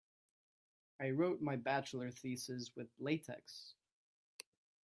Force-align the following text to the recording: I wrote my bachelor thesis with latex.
I 0.99 1.11
wrote 1.11 1.43
my 1.43 1.57
bachelor 1.57 2.09
thesis 2.09 2.71
with 2.75 2.87
latex. 2.97 3.75